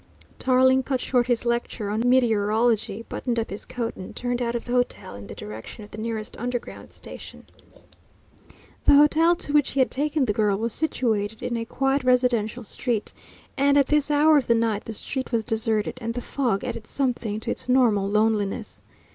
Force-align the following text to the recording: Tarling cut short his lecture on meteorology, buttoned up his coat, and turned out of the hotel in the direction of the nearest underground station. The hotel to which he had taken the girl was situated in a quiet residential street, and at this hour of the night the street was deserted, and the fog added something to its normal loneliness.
Tarling 0.39 0.81
cut 0.81 0.99
short 0.99 1.27
his 1.27 1.45
lecture 1.45 1.91
on 1.91 2.09
meteorology, 2.09 3.05
buttoned 3.07 3.37
up 3.37 3.51
his 3.51 3.65
coat, 3.65 3.95
and 3.95 4.15
turned 4.15 4.41
out 4.41 4.55
of 4.55 4.65
the 4.65 4.71
hotel 4.71 5.13
in 5.13 5.27
the 5.27 5.35
direction 5.35 5.83
of 5.83 5.91
the 5.91 5.99
nearest 6.01 6.35
underground 6.39 6.91
station. 6.91 7.45
The 8.85 8.95
hotel 8.95 9.35
to 9.35 9.53
which 9.53 9.73
he 9.73 9.79
had 9.79 9.91
taken 9.91 10.25
the 10.25 10.33
girl 10.33 10.57
was 10.57 10.73
situated 10.73 11.43
in 11.43 11.55
a 11.55 11.65
quiet 11.65 12.03
residential 12.03 12.63
street, 12.63 13.13
and 13.55 13.77
at 13.77 13.89
this 13.89 14.09
hour 14.09 14.37
of 14.37 14.47
the 14.47 14.55
night 14.55 14.85
the 14.85 14.93
street 14.93 15.31
was 15.31 15.43
deserted, 15.43 15.99
and 16.01 16.15
the 16.15 16.19
fog 16.21 16.63
added 16.63 16.87
something 16.87 17.39
to 17.39 17.51
its 17.51 17.69
normal 17.69 18.07
loneliness. 18.09 18.81